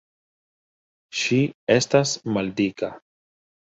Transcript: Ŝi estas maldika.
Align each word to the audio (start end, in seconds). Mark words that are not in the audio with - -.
Ŝi 1.21 1.39
estas 1.79 2.19
maldika. 2.35 2.95